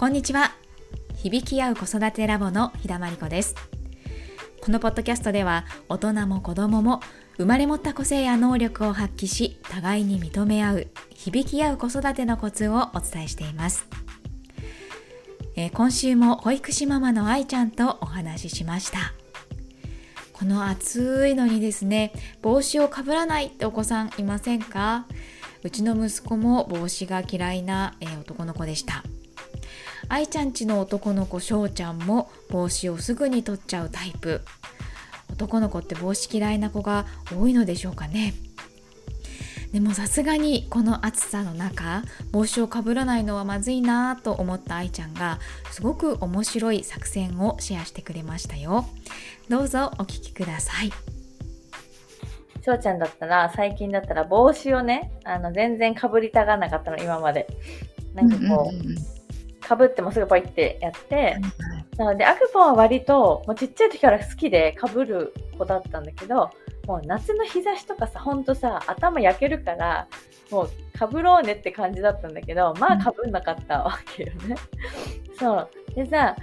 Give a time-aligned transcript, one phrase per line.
[0.00, 0.52] こんにちは。
[1.14, 3.54] 響き合う子育てラボの日田真理子です。
[4.62, 7.00] このポッドキャストでは大人も子供も
[7.36, 13.86] 生まれ持った個性や能力を発揮し互いに認め合う響き合う子育てのコツをお伝えしています。
[15.54, 19.12] えー、今週も保育士ママの愛ちゃんとお話ししました。
[20.32, 25.04] この暑いのにですね帽子をかぶらないってお子さんいませんか？
[25.62, 29.04] うちの息子も帽子が嫌いな、えー、男の子でした。
[30.10, 34.40] 愛ちゃんちの男の子翔ちゃんも帽子をすぐに取っちゃうタイプ。
[35.30, 38.34] 男の子って帽子嫌いな子が多いのでしょうかね。
[39.72, 45.38] でもさすがにこの暑さの中帽子をかぶらないのはまずいなと思った愛ちゃんが
[45.70, 48.86] すごく面白い作戦をシェアしてくれましたよ。
[49.48, 50.90] どうぞお聞きください。
[52.62, 57.46] しょうちゃんだったら最近だったら帽子をねあの全然かぶりたがらなかったの今まで。
[58.12, 59.19] なんかこう,、
[59.70, 61.36] かぶってもすぐポイってやって、
[61.96, 66.50] なのでアクポンは割ともうちっちゃい時から好きでかぶる子だったんだけど
[66.88, 70.08] もう夏の日差しとかさ、ほんとさ、頭焼けるから、
[70.50, 74.56] もうかぶろうねって感じだったんだけど、まあかぶんなかったわけよね。
[75.38, 75.70] そう。
[75.94, 76.34] でさ、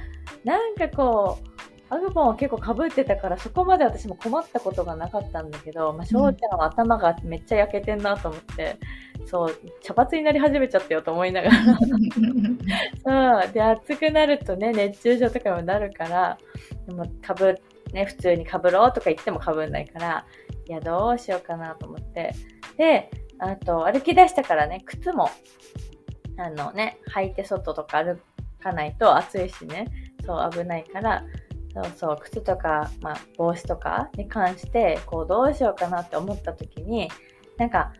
[0.45, 1.56] なんかこう、
[1.89, 8.77] アグポンは結構かぶってたから、そこまで私も困ったことがなかったんだけど、まあ、翔ちゃんは頭がめっちゃ焼けてんなと思って、
[9.25, 11.55] そう、茶髪になり始めちゃったよと思いながら。
[13.43, 13.53] そう。
[13.53, 16.38] で、暑くなるとね、熱中症とかもなるから、
[16.88, 17.59] でもかぶ
[17.93, 20.25] ね、普通にかぶろうとか言ってもかぶんないから、
[20.67, 22.33] いや、どうしようかなと思って。
[22.77, 25.30] で、あと、歩き出したからね、靴も、
[26.38, 28.19] あのね、履いて外とか歩
[28.59, 29.88] かないと暑いしね、
[30.25, 31.23] そう危ないから、
[31.83, 37.09] そうそう、靴とか、まあ、帽子とかに関して、こう、どうしようかなって思った時に、
[37.58, 37.94] なんか、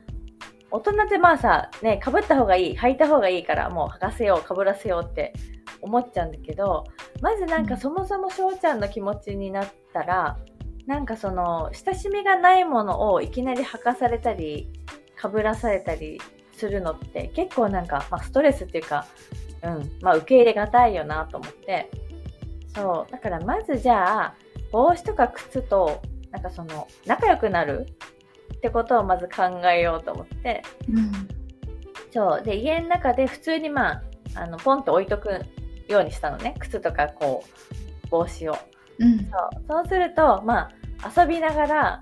[0.70, 5.34] 大人ってまあさ、ね、かぶった方がいい、履いた方がいいから、もう履かせよう、かぶらせようって
[5.82, 6.86] 思っちゃうんだけど
[7.22, 10.38] まずなんかそもそも翔ちゃんの気持ちになったら
[10.86, 14.72] なんかその親しみがないものをいきなり履かされたり
[15.16, 16.22] かぶらされたり
[16.54, 19.06] するのって結構なんか、まあ、ストレスっていうか、
[19.64, 21.90] うんまあ、受け入れがたいよなと思って
[22.78, 23.12] そう。
[23.12, 24.36] だからまずじゃあ
[24.72, 26.02] 帽子とか靴と
[26.32, 27.88] なんかその仲良くなる
[28.56, 31.12] ってことをまず考えようと思って、うん、
[32.12, 32.44] そう。
[32.44, 34.02] で家の中で普通にまあ
[34.36, 35.42] あのポンと置いとく
[35.88, 36.56] ようにしたのね。
[36.60, 37.44] 靴とかこ
[38.06, 38.58] う帽子を、
[39.00, 39.28] うん、そう。
[39.68, 40.70] そうするとま
[41.02, 42.00] あ遊びながら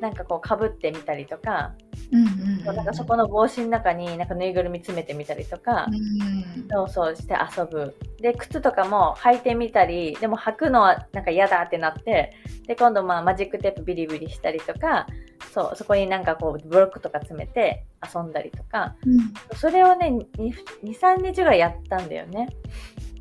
[0.00, 1.74] なんかこうかぶってみたりとか,、
[2.10, 12.32] うんうんうん、なんかそこの帽子の中になんかぬいぐるみ詰めてみたりとか、うん、そうそうして遊ぶで靴とかも履いてみたりでも履くのはなんか嫌だってなって
[12.68, 15.08] で今度まあマジックテープビリビリしたりとか
[15.52, 17.84] そうそこになんかこうブロックとか詰めて
[18.14, 22.48] 遊んだりとか、うん、それをね23日ぐらいやったんだよね。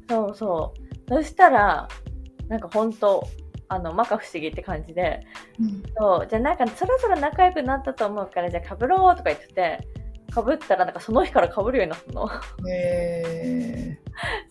[0.08, 0.74] そうそ
[1.10, 1.10] う。
[1.10, 1.90] そしたら
[2.48, 3.28] なんか本当
[3.70, 5.26] あの摩訶不思議って感じで、
[5.60, 6.28] うん、そう。
[6.30, 9.80] じゃあなんかそろそろ仲良くなったと思うからじゃあかぶろうとか言ってて
[10.34, 12.30] かぶったらなんかその日からかぶるようになったの。
[12.69, 14.00] へ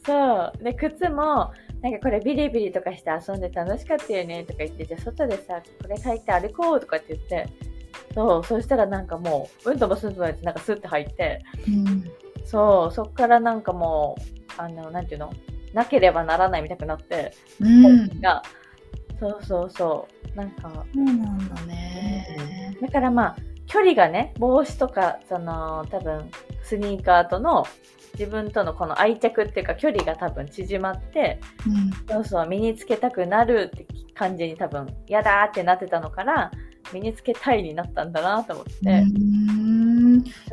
[0.04, 0.64] そう。
[0.64, 1.52] で靴も
[1.82, 7.48] なんかこれビリビリとかして遊んで楽しかったよねとか言ってじゃあ外でさこれ履いて歩こうとかって言って。
[8.12, 12.04] そうそしたらなんかもううんともすんともやってなんかスッて入って、うん、
[12.44, 14.16] そうそっからなんかも
[14.58, 15.32] うあのなんていうの？
[15.72, 18.42] なければならないみたくなって、うん、が。
[19.20, 20.36] そうそうそう。
[20.36, 20.70] なんか。
[20.92, 23.36] そうなんだね、だからまあ
[23.70, 26.28] 距離がね帽子とかその多分
[26.62, 27.64] スニーカーとの
[28.14, 36.50] 自分とのこの愛着っていうか距離が多分縮まって、うん、そうそう身につけたくなるって感じに多分嫌だってなってたのから
[36.92, 39.04] 身につけたいになったんだなと思って。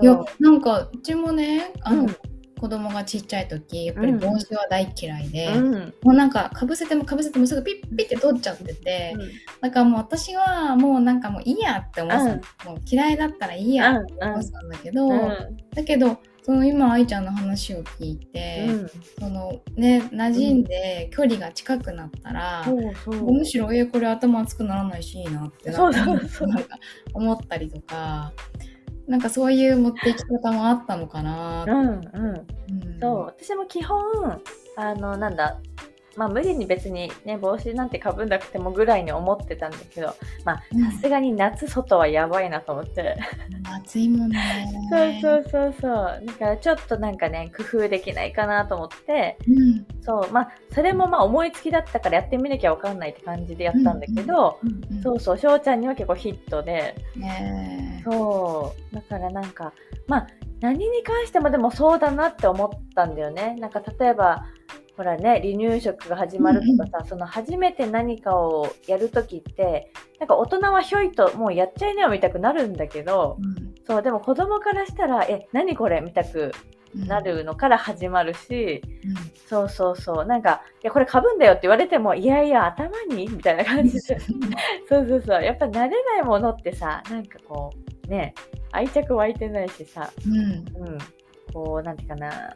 [0.02, 2.16] いやなんかうちもねあの、うん、
[2.60, 5.74] 子供がちっちゃい時やっぱり帽子は大嫌いで、うん、
[6.04, 9.32] もうなんかかぶせてもかぶせてもすぐピッピッて取っちゃってて、うん、
[9.62, 15.10] だからもう私はもうなんかもういいやって思ってた、うん、もう嫌いだったらいいやって思ってたんだけど、
[15.74, 16.18] だけど
[16.48, 18.90] その今愛ちゃんの話を聞いて、うん、
[19.20, 22.66] そのね馴染んで距離が近くなったら、
[23.06, 26.80] うん、むしろえこれ頭熱くならないしいいなってなんか
[27.14, 28.32] 思ったりとか
[29.08, 33.26] なんかそういう持っていき方もあったのかなうんうん、うん、そう。
[33.26, 33.98] 私も基本
[34.76, 35.58] あのなんだ
[36.18, 40.58] まあ無理に別にね帽子なんてかぶんなくてもぐらいに思ってたんだけどまあ
[40.92, 43.16] さすがに夏外はやばいなと思って、
[43.84, 44.68] 暑いもんね。
[45.22, 46.24] そうそうそうそう。
[46.26, 50.32] だからちょっとなんかね工夫できないかなと思って、うん、そう。
[50.32, 55.38] まあそれもまあ思いつきだったからやってみなきゃわかんないって感じでやったんだけど、うんうん、そうそう。
[55.38, 58.96] 翔ちゃんには結構ヒットで、ね、そう。
[58.96, 59.74] だからなんか
[60.08, 60.28] まあ
[60.60, 63.56] 何に関してもでもそうだなって思ったんだよね。
[63.60, 64.46] なんか例えば、
[64.98, 76.02] ほらね、離乳食が始まるとかさ、その初めて何かをやるときって、なんか大人はひょいともうやっちゃいなよみたくなるんだけど、うん、そう、でも子供からしたら、え、何これ？
[76.02, 76.52] みたく
[76.96, 79.16] なるのから始まるし、うん、
[79.48, 83.30] そうそうそう、なんか、いや、これかぶんだよって言われても、いやいや、頭に？
[83.30, 84.00] みたいな感じで。
[84.00, 87.72] そうそうそう、やっぱ慣れないものってさ、なんかこ
[88.08, 88.34] う、ね、
[88.72, 90.98] 愛着湧いてないしさ、うん、うん、
[91.54, 92.56] こう、なんていうかな、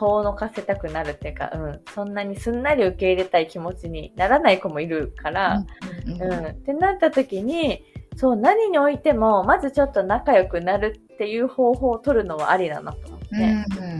[0.00, 5.62] 遠のかせたくなるっていうか、うん、そんなにすんなり受け入れたい気持ちにならない子もいるから、
[6.06, 7.84] うん、うん、ってなった時に、
[8.16, 13.26] そう、何においても、まずちょっと仲良くなるっていう方法を取るのはありだなと思って。
[13.34, 13.46] うんう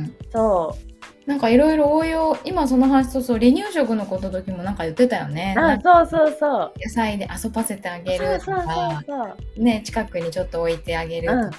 [0.04, 0.89] ん、そう。
[1.30, 5.54] なんかいろいろ応用今その話とそう離乳食のこと時もなんか言ってたよね。
[5.56, 6.72] あそうそうそう。
[6.84, 9.04] 野菜で遊ばせてあげるとか
[9.56, 11.50] ね近くにちょっと置いてあげるとか、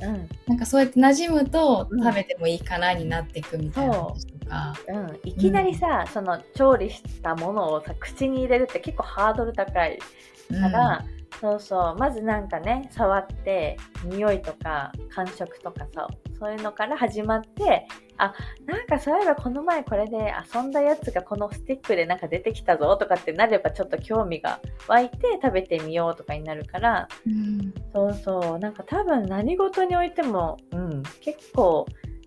[0.00, 0.14] うん。
[0.14, 4.92] うん、なんかそうやって馴染むと食べてもいいかなになっていくみたいなこととか、う。
[4.92, 11.04] ん、いきなりさ、その調理したものをさ口に入れるって結構ハードル高いから、
[11.40, 11.96] そうそう。
[11.98, 16.06] まずなんかね触って匂いとか感触とかさ
[16.38, 17.86] そういうのから始まって
[18.18, 18.34] あ
[18.66, 31.86] なんかそういえばこの前これで遊んだやつがこのスティックでなんか出てきたぞとかってなればちょっと興味が湧いて食べてみようとかになるから、うん、そうそうなんか多分何事においても、うん、結構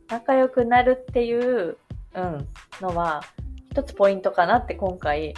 [0.10, 1.78] 仲良くなるっていう、
[2.16, 2.48] うん、
[2.82, 3.22] のは
[3.72, 5.34] 一つポイントかなって今回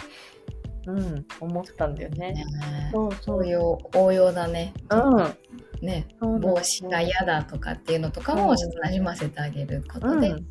[0.86, 2.32] うん、思ったんだよね。
[2.32, 2.44] ね
[2.92, 4.74] そうそう応用応用だね。
[4.90, 5.36] うん。
[5.82, 10.30] ね、帽子が嫌だとかっていうのとかもちょっとなじませてあげることで。
[10.30, 10.46] うん、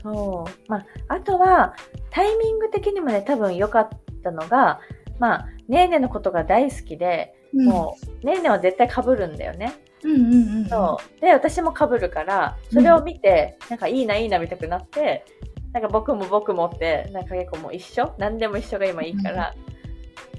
[0.00, 0.70] そう。
[0.70, 1.74] まあ、あとは
[2.10, 3.88] タイミング的にもね多分良かっ
[4.22, 4.80] たのが、
[5.18, 9.74] まあ、ねーねのことが大好きで、うん、もうねーねは絶対かぶるんだよね。
[10.04, 11.20] うんうんうん、そう。
[11.20, 15.24] で私もかぶるからそれを見て、うん、なんかいいないいな見たくなって
[15.72, 18.14] なんか僕も僕もって、なんか結構もう一緒？
[18.16, 19.75] 何でも一緒が今いいから、うん、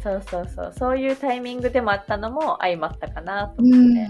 [0.07, 4.07] そうそうそう、そういうタイミングでもあったのも相まったかなと思って。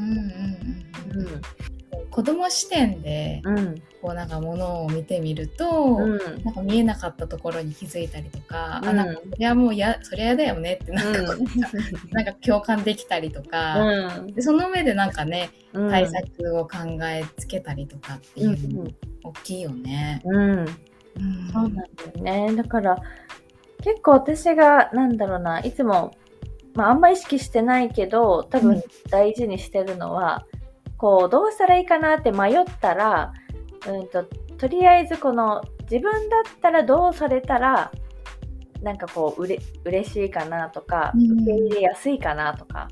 [2.18, 11.46] 子供視点で、うん、こうなんかものを見てみると、うん、なんか見えなかったところに気づいたりとか、うん、あなんかそれはもうやそれやだよねってなんか、うん、
[12.12, 18.88] なんか共感できたりとか、でその上でなんかね、対策を考えつけたりとかっていうの
[19.24, 20.22] 大きいよね。
[20.26, 20.66] うん。
[21.52, 22.56] そうなんだよね。
[22.56, 22.98] だから、
[23.88, 26.12] 結構私が、なんだろうな、いつも、
[26.76, 30.46] まあ、あんま意識してないけど、多分大事にしてるのは、
[30.88, 33.32] うん、こう、どうしたらいいかなって迷ったら、
[33.88, 34.26] うんと、
[34.58, 37.90] とりあえずこの、自分だったらどうされたら、
[38.82, 42.90] なんかこう、うれ、嬉しいかなとか、受け入れやすいかなとか、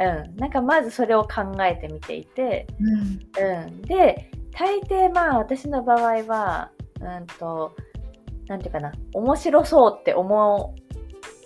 [0.00, 7.76] うん、なんかまずそれを考えてみていて、うん、うん、で、大抵まあ私の場合は、うんと、
[8.46, 10.74] なんていうかな、面白そうって思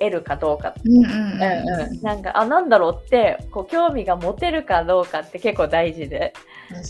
[0.01, 0.75] えるかどうか。
[0.85, 6.33] うんうんうん、なんか、あ、なんだろうって、こう、興味が持てるかどうかって結構大事で。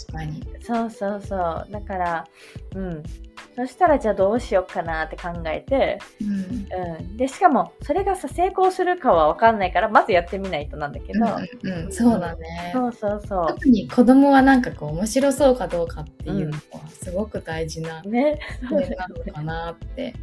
[0.07, 0.43] 確かに。
[0.61, 1.67] そうそうそう。
[1.71, 2.27] だから、
[2.75, 3.03] うん。
[3.59, 11.27] そしたらじゃあどうしようかなって考えて、うん、うん、でしかもそれがさ成功するかは分かんないからまずやってみないとなんだけど、
[11.65, 13.47] うん、うん、そうだね、そうそうそう。
[13.49, 20.15] 特に子供はなんかこう面白そうかどうかっていうのはすごく大事な、ね、なのかなって、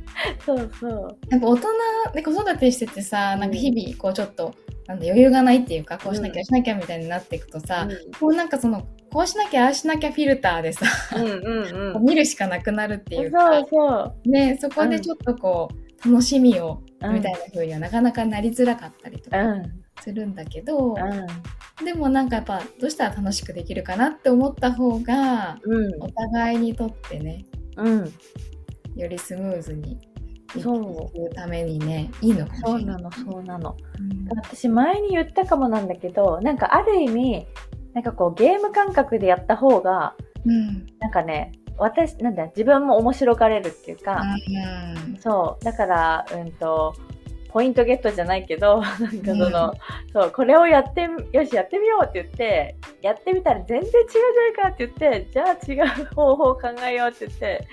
[0.46, 1.18] そうそう。
[1.28, 1.68] なんか大人
[2.14, 4.56] で子育てしててさなんか日々こうちょっと
[4.88, 14.30] なんだ余裕がないっていうかこうしなきゃしなきゃみたいになっていくとさ、うん、こうなんかそのこうしなきゃああしなきゃフィルターでさ、うんうんうん、見るしかなくなるっていうかそうそう。
[14.30, 19.38] ね、そこでちょっとこう、楽しみを、みたいな風にはなかなかなりづらかったりとか
[20.02, 20.96] するんだけど、
[21.86, 25.60] でもなんかやっぱどうしたら楽しくできるかなって思った方が、
[26.02, 27.46] お互いにとってね、
[28.98, 29.98] よりスムーズに
[30.62, 31.34] そう。
[31.34, 37.48] ためにねいいのそうなのそうなの、うん、私前に言ったかもなんだけどなんかある意味
[37.96, 44.22] なんかこうゲーム感覚でやった方が、うん、なんかね私なんだ自分も面白がれるっていうか、
[45.08, 46.94] うん、そうだからうんと
[47.56, 49.50] ポイントゲットじゃないけど、 なんかその、うん、
[50.12, 57.68] そう、これをやって、よし、やってみようって言って、やってみたら全然違うじゃないかって言って、じゃあ違う方法を考えようって言って、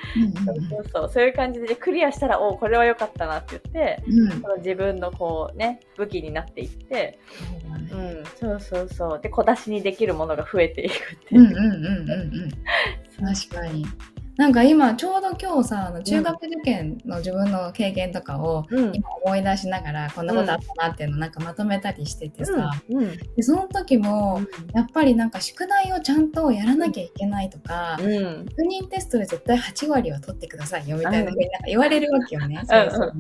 [0.45, 7.19] そうそうそう、そういう感じでクリアしたら、おこれは良かったなって言って、うん、その自分のこうね、武器になっていって、
[7.91, 9.21] うん、そうそうそう。
[9.21, 10.97] で、小出しにできるものが増えていくっ
[11.29, 11.41] ていう。
[11.41, 12.51] うんうんうんうんうん。
[13.35, 13.85] 確かに。
[14.37, 18.93] なんか今ちょうど今日さあの中学受験の自分の経験とかをうん。
[18.95, 23.17] 今思い出しながらこんなことあったなっていうのをなんかまとめたりしててさ、うん。
[23.37, 24.41] でその時も
[24.75, 28.47] やっぱりなんか宿題をちゃんとやらなきゃいけないとか、うん。
[28.47, 32.57] 確認テストで絶対8割は取ってくださいよみたいな風になんか言われるわけよね。
[32.63, 33.13] んそうそう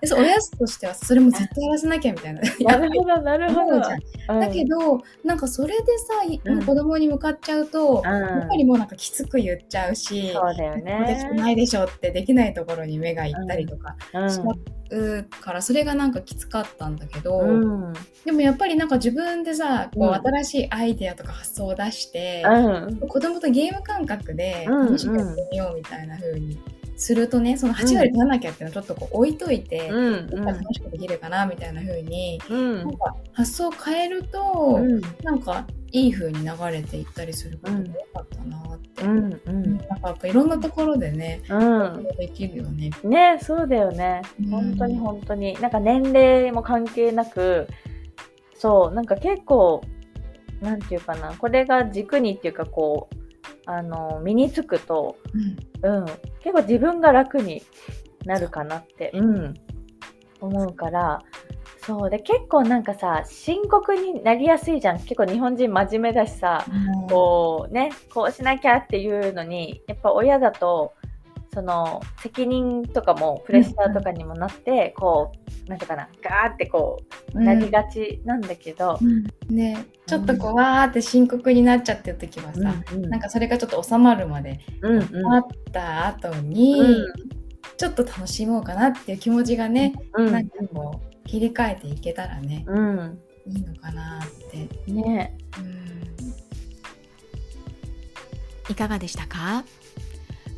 [0.00, 2.40] でそう親としてはそれも絶対やらせなきゃみたいな。
[2.60, 3.80] なるほど、なるほど。
[3.80, 10.32] だけどなんかそれでさ、いうん子供に向かっちゃうと、うんやっぱりもうなんかきつく言っちゃうし、
[10.70, 11.36] だよでき。
[11.36, 14.52] ないでしょってできないところに目がいったりとかうんしま
[14.90, 17.92] うからそれがなんかきつかったんだけど、うん。
[18.24, 23.08] でもやっぱりなんか自分でさこううん新しいアイデアとか発想を出して、うん。
[23.08, 26.58] 子供とゲーム感覚でうん楽しくやってみようみたいな風に
[26.96, 30.44] するとねその8割取らなきゃっていうのをちょっとこう置いといて、うん。
[30.44, 35.00] 楽しくできるかなみたいな風に、うんなんか発想を変えると、うん。
[35.22, 39.32] なんかいい風に流れていったりすることが多かったなって、うん。
[39.32, 39.76] ううんん。
[39.76, 42.06] なんかやっぱいろんなところでね、うん。
[42.18, 42.90] できるよね。
[43.04, 44.50] ねそうだよねうん。
[44.50, 45.54] 本当に本当に。
[45.60, 47.68] なんか年齢も関係なく、
[48.54, 49.82] そう、なんか結構、
[50.62, 53.16] なんていうかな、これが軸にっていうかこう、
[53.66, 55.16] あの、身につくと、
[55.82, 56.04] うんうん、
[56.40, 57.62] 結構自分が楽に
[58.24, 59.54] なるかなって、うん、
[60.40, 61.22] 思うから、
[61.84, 62.10] そう。
[62.10, 64.98] で結構なんかさ深刻になりやすいじゃん。
[64.98, 66.64] 結構日本人真面目だしさ
[67.08, 70.92] こうねこうしなきゃっていうのにやっぱ親だと
[71.54, 75.32] その責任とかもプレッシャーとかにもなって、こ
[75.66, 76.98] うなんていうかなガーってこ
[77.34, 77.44] ううん。
[77.44, 78.98] なりがちなんだけど、
[79.50, 85.26] ね、ちょっとこうわーって深刻になっちゃってる時はさ、うんなんかそれがちょっと収まるまでうんうん。
[85.34, 86.82] あった後に、
[87.76, 90.32] ちょっと楽しもうかなっていう気持ちがね、うん。
[90.32, 93.18] なんかこう切り替えていけたらね、うん。
[93.46, 94.68] いいのかなって。
[94.90, 95.36] ね。
[95.58, 95.92] うん。
[98.70, 99.64] いかがでしたか？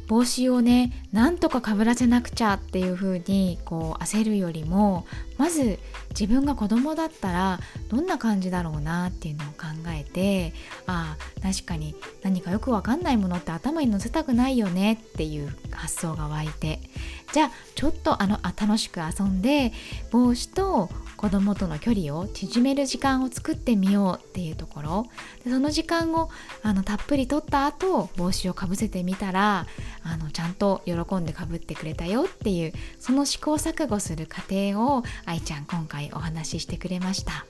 [0.07, 5.07] 帽子をねなんとかかぶらせなくちゃっていう風にこう焦るよりも
[5.37, 5.79] まず
[6.11, 10.53] 自分が子供だったらどんな感じだろうなっていうのを考えて
[10.87, 16.81] ああ確かに何かよくわかんないものって頭に乗せたくないよねっていう発想が湧いて。
[17.35, 19.73] じゃあちょっとあのあ楽しく遊んで
[20.13, 25.07] 帽子と子供との距離を縮める時間を作ってみようっていうところ。
[25.45, 26.31] でその時間を
[26.63, 29.67] あのたっぷり取った後帽子をかぶせてみたら
[30.05, 37.47] あのちゃんと喜んでかぶってくれたよっていうその試行錯誤する過程を愛ちゃん今回お話ししてくれました。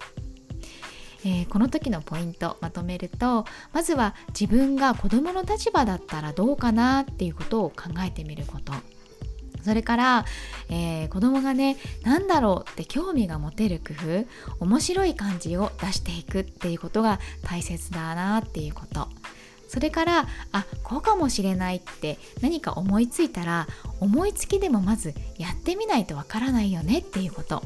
[1.24, 8.72] えーこの時のポイントまとめるとまずは自分が子どもの立場だったらどうかなっていうことを考えてみること
[9.64, 10.24] それから、
[10.68, 13.94] えー子供がね何だろうって興味が持てる工
[14.58, 19.08] 夫面白い感じを出していくっていうことが大切だなっていうこと
[19.74, 23.66] それからあこうかもしれないって何か思いついたら
[23.98, 27.60] 思いつきでもまずやってみないとわからないよねっていうこと。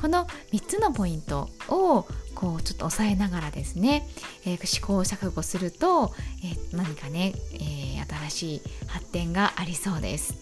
[0.00, 4.08] この3つのポイントをこうちょっと押さえながらですね、
[4.46, 10.34] えー試行錯誤すると、えー何かね、えー新しい発展がありそうです。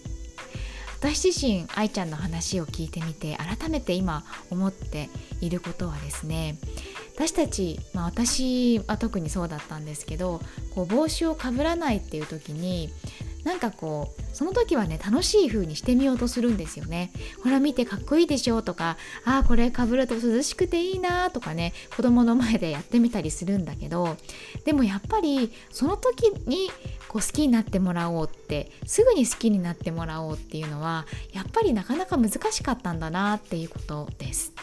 [0.99, 5.09] 私自身愛ちゃんの話を聞いてみて改めて今思って
[5.41, 6.57] いることはですね
[7.17, 10.39] 私たち、まあ、私は特にそうだったんですけど
[10.75, 12.91] こう帽子をかぶらないっていう時に
[13.43, 17.11] なんかこうその時はね楽しい風にしてみようとするんですよね
[17.43, 24.15] ほら見てかっこいいでしょとかあーこれかぶると涼しくていいなとかね子供の前でやってみたりするんだけど
[24.65, 26.69] でもやっぱりその時に
[27.07, 34.53] こう好きになってもらおうってすぐに好きになってもらおうっていうのはやっぱりなかなか難しかったんだなっていうことです。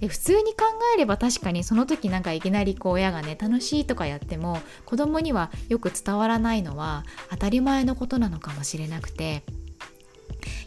[0.00, 0.64] で普通に考
[0.94, 9.42] えれば確かにその時なんかいきなりこう親がね楽しいとかやっても子供にはよく伝わらないのは当たり前のことなのかもしれなくて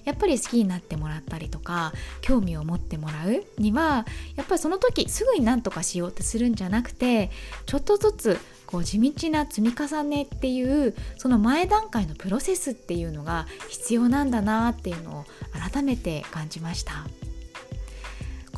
[0.03, 7.29] やっぱり好きになってもらったりとか興味を持ってもらうにはやっぱりその時すぐに何とかしようってするんじゃなくて
[7.65, 15.25] ちょっとずつこう地道な積み重ねっていうその前段階のプロセスっていうのが必要なんだなっていうのを
[15.71, 17.05] 改めて感じました。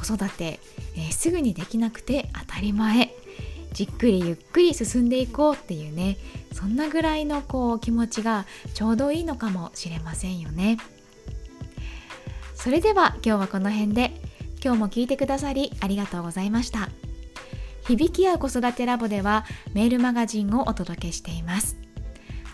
[0.04, 0.60] 子育て、
[0.96, 3.14] えーすぐにできなくて当たり前。
[3.74, 6.18] じっくりゆっくり進んでいこうっていうね
[6.52, 8.46] そんなぐらいのこう気持ちが
[8.76, 10.78] ちょうどいいのかもしれませんよね。
[12.56, 14.12] それでは今日はこの辺で
[14.64, 16.90] 今日も聞いてくださりありがとうございました。
[17.88, 19.44] 響き合う子育てラボでは
[19.74, 21.83] メールマガジンをお届けしています。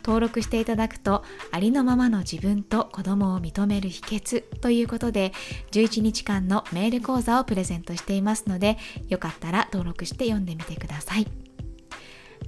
[0.10, 5.34] 登録していただくとありのままの自分と子供を認める秘訣ということで
[5.70, 11.28] 11日間のメール講座をプレゼントしていますのでよかったら登録して読んでみてください。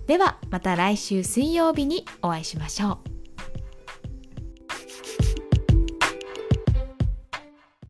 [0.07, 3.10] ではまた来週水曜日にお会いしましょう。